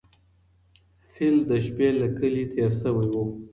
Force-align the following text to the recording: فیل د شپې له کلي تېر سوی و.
فیل 1.13 1.35
د 1.49 1.51
شپې 1.65 1.89
له 1.99 2.07
کلي 2.17 2.43
تېر 2.53 2.71
سوی 2.81 3.07
و. 3.11 3.15